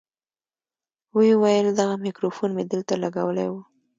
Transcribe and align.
ويې 1.15 1.33
ويل 1.41 1.67
دغه 1.79 1.95
ميکروفون 2.05 2.49
مې 2.55 2.63
دلته 2.73 2.93
لګولى 3.03 3.45
و. 3.51 3.55